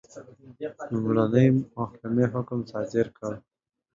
[0.91, 1.47] لومړنۍ
[1.77, 3.31] محکمې حکم صادر کړ.